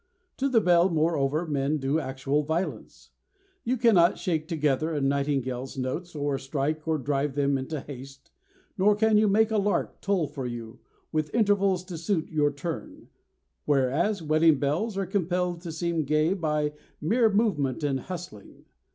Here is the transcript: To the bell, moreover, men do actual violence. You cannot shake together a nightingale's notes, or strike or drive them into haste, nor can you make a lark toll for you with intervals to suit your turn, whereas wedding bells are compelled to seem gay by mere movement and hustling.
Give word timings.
To 0.37 0.49
the 0.49 0.61
bell, 0.61 0.89
moreover, 0.89 1.45
men 1.45 1.77
do 1.77 1.99
actual 1.99 2.41
violence. 2.41 3.11
You 3.63 3.77
cannot 3.77 4.17
shake 4.17 4.47
together 4.47 4.91
a 4.91 4.99
nightingale's 4.99 5.77
notes, 5.77 6.15
or 6.15 6.39
strike 6.39 6.87
or 6.87 6.97
drive 6.97 7.35
them 7.35 7.55
into 7.55 7.81
haste, 7.81 8.31
nor 8.79 8.95
can 8.95 9.15
you 9.19 9.27
make 9.27 9.51
a 9.51 9.59
lark 9.59 10.01
toll 10.01 10.25
for 10.25 10.47
you 10.47 10.79
with 11.11 11.31
intervals 11.35 11.83
to 11.83 11.99
suit 11.99 12.31
your 12.31 12.51
turn, 12.51 13.09
whereas 13.65 14.23
wedding 14.23 14.57
bells 14.57 14.97
are 14.97 15.05
compelled 15.05 15.61
to 15.61 15.71
seem 15.71 16.03
gay 16.03 16.33
by 16.33 16.73
mere 16.99 17.29
movement 17.29 17.83
and 17.83 17.99
hustling. 17.99 18.65